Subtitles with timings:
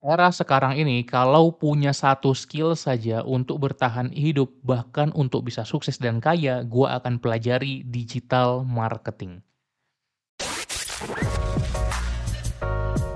[0.00, 6.00] Era sekarang ini kalau punya satu skill saja untuk bertahan hidup, bahkan untuk bisa sukses
[6.00, 9.44] dan kaya, gua akan pelajari digital marketing.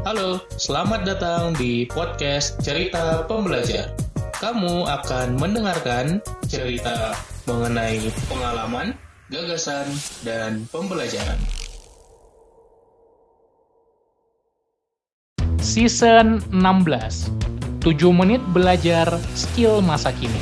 [0.05, 3.97] Halo, selamat datang di podcast Cerita Pembelajar.
[4.37, 7.17] Kamu akan mendengarkan cerita
[7.49, 8.93] mengenai pengalaman,
[9.33, 9.89] gagasan,
[10.21, 11.64] dan pembelajaran.
[15.75, 17.35] Season 16
[17.83, 20.39] 7 menit belajar skill masa kini.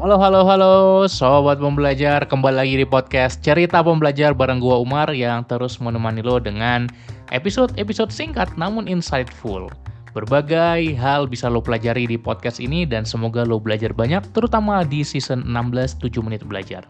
[0.00, 2.24] Halo halo halo sobat pembelajar.
[2.24, 6.88] Kembali lagi di podcast cerita pembelajar bareng gua Umar yang terus menemani lo dengan
[7.28, 9.68] episode-episode singkat namun insightful.
[10.16, 15.04] Berbagai hal bisa lo pelajari di podcast ini dan semoga lo belajar banyak terutama di
[15.04, 16.88] season 16 7 menit belajar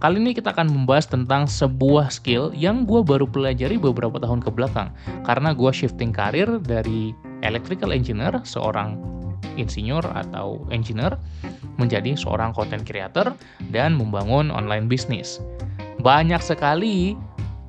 [0.00, 4.48] Kali ini kita akan membahas tentang sebuah skill yang gue baru pelajari beberapa tahun ke
[4.48, 4.88] belakang.
[5.28, 7.12] Karena gue shifting karir dari
[7.44, 8.96] electrical engineer, seorang
[9.60, 11.20] insinyur atau engineer,
[11.76, 13.36] menjadi seorang content creator
[13.68, 15.36] dan membangun online bisnis.
[16.00, 17.12] Banyak sekali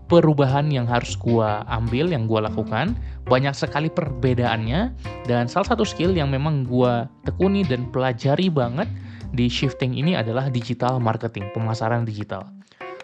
[0.07, 2.95] perubahan yang harus gue ambil, yang gue lakukan,
[3.27, 4.95] banyak sekali perbedaannya,
[5.27, 8.87] dan salah satu skill yang memang gue tekuni dan pelajari banget
[9.31, 12.47] di shifting ini adalah digital marketing, pemasaran digital.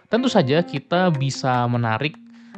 [0.08, 2.16] Tentu saja kita bisa menarik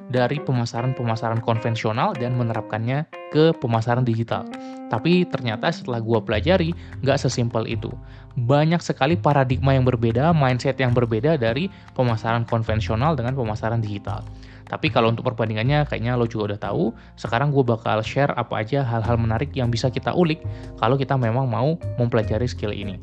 [0.10, 4.46] dari pemasaran-pemasaran konvensional dan menerapkannya ke pemasaran digital.
[4.90, 6.74] Tapi ternyata setelah gue pelajari,
[7.06, 7.94] nggak sesimpel itu.
[8.34, 14.26] Banyak sekali paradigma yang berbeda, mindset yang berbeda dari pemasaran konvensional dengan pemasaran digital.
[14.70, 16.84] Tapi kalau untuk perbandingannya kayaknya lo juga udah tahu,
[17.18, 20.42] sekarang gue bakal share apa aja hal-hal menarik yang bisa kita ulik
[20.78, 22.98] kalau kita memang mau mempelajari skill ini.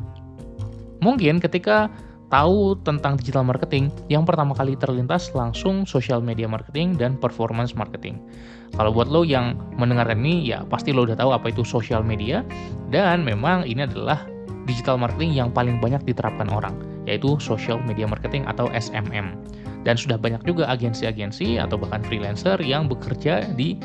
[1.07, 1.87] Mungkin ketika
[2.35, 8.19] tahu tentang digital marketing, yang pertama kali terlintas langsung social media marketing dan performance marketing.
[8.75, 12.42] Kalau buat lo yang mendengarkan ini, ya pasti lo udah tahu apa itu social media,
[12.91, 14.27] dan memang ini adalah
[14.67, 16.75] digital marketing yang paling banyak diterapkan orang,
[17.07, 19.39] yaitu social media marketing atau SMM.
[19.86, 23.79] Dan sudah banyak juga agensi-agensi atau bahkan freelancer yang bekerja di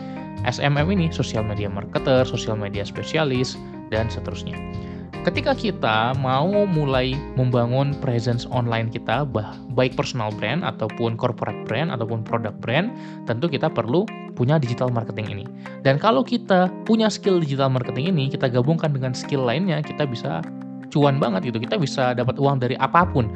[0.49, 3.53] SMM ini, social media marketer, social media spesialis,
[3.93, 4.57] dan seterusnya.
[5.21, 9.21] Ketika kita mau mulai membangun presence online kita,
[9.77, 12.89] baik personal brand ataupun corporate brand ataupun product brand,
[13.29, 14.01] tentu kita perlu
[14.33, 15.45] punya digital marketing ini.
[15.85, 20.41] Dan kalau kita punya skill digital marketing ini, kita gabungkan dengan skill lainnya, kita bisa
[20.89, 21.61] cuan banget gitu.
[21.61, 23.29] Kita bisa dapat uang dari apa pun.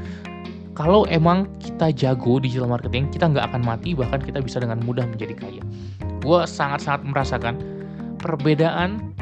[0.73, 5.05] Kalau emang kita jago digital marketing, kita nggak akan mati, bahkan kita bisa dengan mudah
[5.05, 5.61] menjadi kaya.
[6.25, 7.61] Gue sangat-sangat merasakan
[8.17, 9.14] perbedaan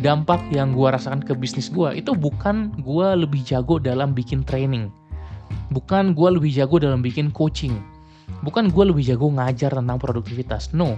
[0.00, 4.88] dampak yang gue rasakan ke bisnis gue itu bukan gue lebih jago dalam bikin training.
[5.70, 7.78] Bukan gue lebih jago dalam bikin coaching.
[8.42, 10.72] Bukan gue lebih jago ngajar tentang produktivitas.
[10.72, 10.96] No.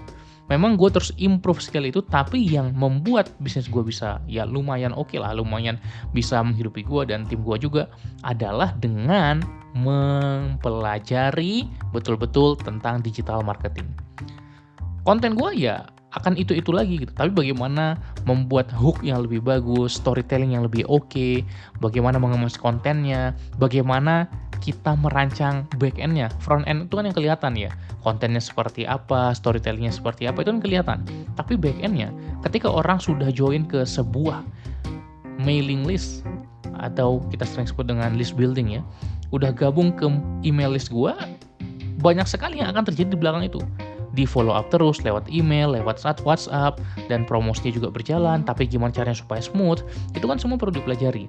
[0.51, 5.15] Memang gue terus improve skill itu tapi yang membuat bisnis gue bisa ya lumayan oke
[5.15, 5.79] okay lah lumayan
[6.11, 7.87] bisa menghidupi gue dan tim gue juga
[8.27, 9.41] adalah dengan
[9.73, 11.65] mempelajari
[11.95, 13.87] betul-betul tentang digital marketing.
[15.07, 17.13] Konten gue ya akan itu-itu lagi gitu.
[17.13, 17.97] Tapi bagaimana
[18.29, 21.45] membuat hook yang lebih bagus, storytelling yang lebih oke, okay,
[21.81, 24.29] bagaimana mengemas kontennya, bagaimana
[24.63, 27.71] kita merancang back endnya, front end itu kan yang kelihatan ya,
[28.05, 30.99] kontennya seperti apa, storytellingnya seperti apa itu kan kelihatan.
[31.35, 32.15] Tapi back endnya,
[32.47, 34.45] ketika orang sudah join ke sebuah
[35.43, 36.23] mailing list
[36.79, 38.83] atau kita sering sebut dengan list building ya,
[39.35, 40.07] udah gabung ke
[40.47, 41.19] email list gua,
[41.99, 43.59] banyak sekali yang akan terjadi di belakang itu
[44.13, 46.79] di follow up terus lewat email, lewat WhatsApp,
[47.09, 49.81] dan promosinya juga berjalan, tapi gimana caranya supaya smooth,
[50.13, 51.27] itu kan semua perlu dipelajari.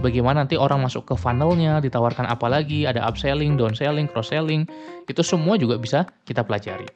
[0.00, 4.64] Bagaimana nanti orang masuk ke funnelnya, ditawarkan apa lagi, ada upselling, downselling, cross-selling,
[5.10, 6.88] itu semua juga bisa kita pelajari.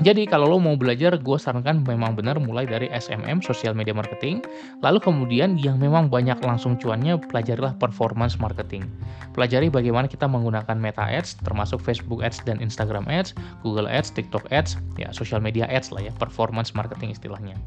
[0.00, 4.40] Jadi kalau lo mau belajar, gue sarankan memang benar mulai dari SMM, Social Media Marketing.
[4.80, 8.88] Lalu kemudian yang memang banyak langsung cuannya, pelajarilah Performance Marketing.
[9.36, 14.48] Pelajari bagaimana kita menggunakan Meta Ads, termasuk Facebook Ads dan Instagram Ads, Google Ads, TikTok
[14.48, 17.60] Ads, ya Social Media Ads lah ya, Performance Marketing istilahnya.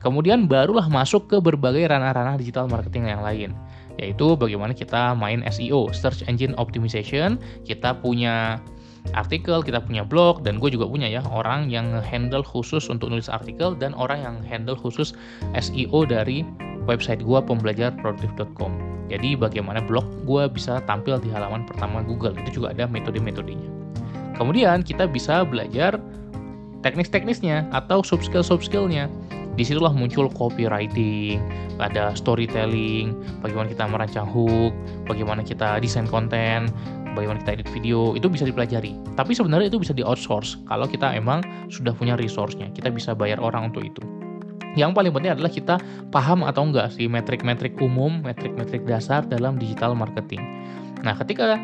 [0.00, 3.52] Kemudian barulah masuk ke berbagai ranah-ranah digital marketing yang lain
[3.96, 8.60] yaitu bagaimana kita main SEO, Search Engine Optimization, kita punya
[9.14, 13.30] artikel, kita punya blog, dan gue juga punya ya orang yang handle khusus untuk nulis
[13.30, 15.14] artikel dan orang yang handle khusus
[15.54, 16.42] SEO dari
[16.88, 18.96] website gue pembelajarproduktif.com.
[19.06, 23.70] Jadi bagaimana blog gue bisa tampil di halaman pertama Google itu juga ada metode-metodenya.
[24.34, 25.98] Kemudian kita bisa belajar
[26.82, 29.10] teknis-teknisnya atau sub skill sub skillnya.
[29.56, 31.40] Di situlah muncul copywriting,
[31.80, 34.76] ada storytelling, bagaimana kita merancang hook,
[35.08, 36.68] bagaimana kita desain konten,
[37.16, 38.92] bagaimana kita edit video, itu bisa dipelajari.
[39.16, 41.40] Tapi sebenarnya itu bisa di outsource kalau kita emang
[41.72, 42.68] sudah punya resource-nya.
[42.76, 44.04] Kita bisa bayar orang untuk itu.
[44.76, 45.80] Yang paling penting adalah kita
[46.12, 50.44] paham atau enggak sih metrik-metrik umum, metrik-metrik dasar dalam digital marketing.
[51.00, 51.56] Nah, ketika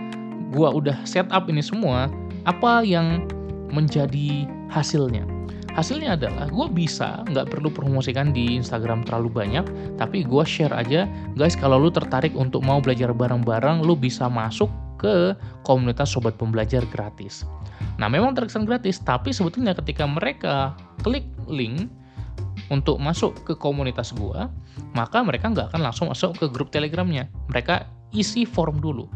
[0.48, 2.08] gua udah set up ini semua,
[2.48, 3.28] apa yang
[3.68, 5.41] menjadi hasilnya?
[5.72, 9.64] Hasilnya adalah gue bisa nggak perlu promosikan di Instagram terlalu banyak,
[9.96, 14.68] tapi gue share aja, guys kalau lu tertarik untuk mau belajar bareng-bareng, lu bisa masuk
[15.00, 15.32] ke
[15.64, 17.48] komunitas sobat pembelajar gratis.
[17.96, 21.88] Nah memang terkesan gratis, tapi sebetulnya ketika mereka klik link
[22.68, 24.40] untuk masuk ke komunitas gue,
[24.92, 27.32] maka mereka nggak akan langsung masuk ke grup telegramnya.
[27.48, 29.08] Mereka isi form dulu.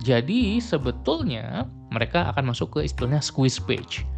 [0.00, 4.08] Jadi sebetulnya mereka akan masuk ke istilahnya squeeze page.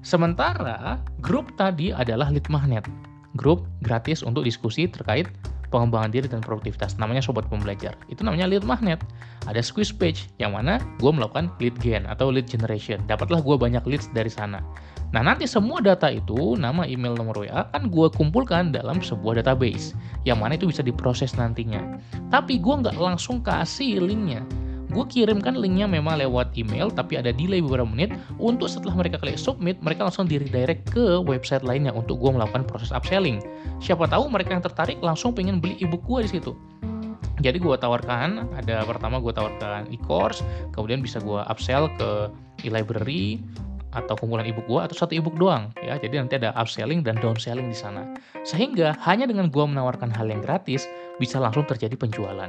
[0.00, 2.88] Sementara grup tadi adalah lead magnet.
[3.36, 5.28] Grup gratis untuk diskusi terkait
[5.70, 6.98] pengembangan diri dan produktivitas.
[6.98, 7.94] Namanya Sobat Pembelajar.
[8.08, 9.04] Itu namanya lead magnet.
[9.44, 12.98] Ada squeeze page yang mana gue melakukan lead gen atau lead generation.
[13.06, 14.64] Dapatlah gue banyak leads dari sana.
[15.12, 19.92] Nah nanti semua data itu, nama email nomor WA akan gue kumpulkan dalam sebuah database.
[20.24, 21.98] Yang mana itu bisa diproses nantinya.
[22.32, 24.42] Tapi gue nggak langsung kasih linknya
[24.90, 28.12] gue kirimkan linknya memang lewat email tapi ada delay beberapa menit.
[28.36, 32.66] Untuk setelah mereka klik submit mereka langsung di redirect ke website lainnya untuk gue melakukan
[32.66, 33.38] proses upselling.
[33.78, 36.52] Siapa tahu mereka yang tertarik langsung pengen beli ebook gue di situ.
[37.40, 40.44] Jadi gue tawarkan ada pertama gue tawarkan e-course
[40.76, 42.28] kemudian bisa gue upsell ke
[42.68, 43.40] e-library
[43.90, 45.98] atau kumpulan ebook gue atau satu ebook doang ya.
[45.98, 48.14] Jadi nanti ada upselling dan downselling di sana.
[48.46, 50.86] Sehingga hanya dengan gue menawarkan hal yang gratis
[51.20, 52.48] bisa langsung terjadi penjualan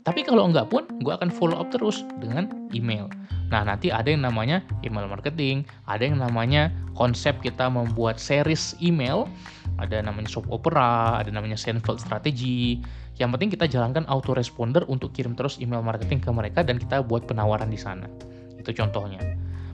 [0.00, 3.12] tapi kalau enggak pun, gue akan follow up terus dengan email.
[3.52, 9.28] Nah, nanti ada yang namanya email marketing, ada yang namanya konsep kita membuat series email,
[9.76, 12.80] ada namanya soap opera, ada namanya Seinfeld strategy.
[13.20, 17.28] Yang penting kita jalankan autoresponder untuk kirim terus email marketing ke mereka dan kita buat
[17.28, 18.08] penawaran di sana.
[18.56, 19.20] Itu contohnya.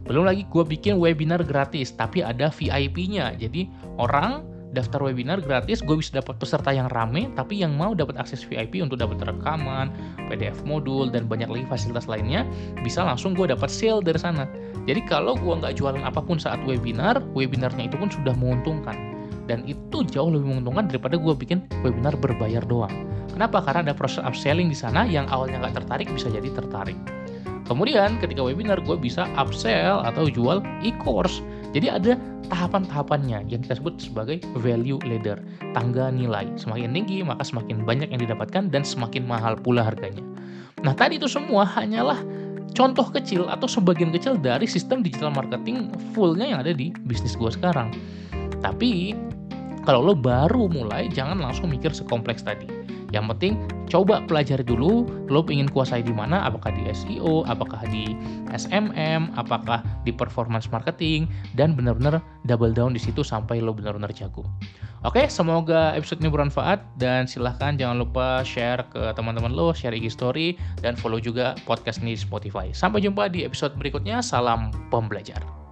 [0.03, 3.39] Belum lagi gue bikin webinar gratis, tapi ada VIP-nya.
[3.39, 3.71] Jadi
[4.03, 8.43] orang daftar webinar gratis, gue bisa dapat peserta yang rame, tapi yang mau dapat akses
[8.43, 9.93] VIP untuk dapat rekaman,
[10.31, 12.43] PDF modul, dan banyak lagi fasilitas lainnya,
[12.83, 14.49] bisa langsung gue dapat sale dari sana.
[14.87, 18.95] Jadi kalau gue nggak jualan apa pun saat webinar, webinarnya itu pun sudah menguntungkan.
[19.47, 22.93] Dan itu jauh lebih menguntungkan daripada gue bikin webinar berbayar doang.
[23.31, 23.63] Kenapa?
[23.63, 26.99] Karena ada proses upselling di sana yang awalnya nggak tertarik bisa jadi tertarik.
[27.67, 31.43] Kemudian ketika webinar gue bisa upsell atau jual e-course.
[31.75, 32.13] Jadi ada
[32.49, 35.41] tahapan-tahapannya yang kita sebut sebagai value ladder,
[35.75, 36.47] tangga nilai.
[36.55, 40.23] Semakin tinggi maka semakin banyak yang didapatkan dan semakin mahal pula harganya.
[40.85, 42.21] Nah tadi itu semua hanyalah
[42.77, 47.49] contoh kecil atau sebagian kecil dari sistem digital marketing fullnya yang ada di bisnis gue
[47.49, 47.89] sekarang.
[48.61, 49.17] Tapi
[49.89, 52.76] kalau lo baru mulai jangan langsung mikir sekompleks tadi
[53.15, 58.19] yang penting coba pelajari dulu lo ingin kuasai di mana, apakah di SEO, apakah di
[58.51, 64.43] SMM, apakah di performance marketing dan benar-benar double down di situ sampai lo benar-benar jago.
[65.07, 70.11] Oke, semoga episode ini bermanfaat dan silahkan jangan lupa share ke teman-teman lo, share IG
[70.11, 72.75] story dan follow juga podcast ini di Spotify.
[72.75, 74.19] Sampai jumpa di episode berikutnya.
[74.19, 75.66] Salam pembelajar.